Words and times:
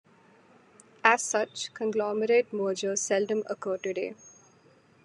As 1.03 1.21
such, 1.21 1.75
conglomerate 1.75 2.51
mergers 2.51 3.03
seldom 3.03 3.43
occur 3.47 3.77
today. 3.77 4.15